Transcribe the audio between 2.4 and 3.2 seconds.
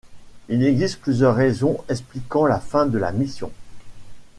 la fin de la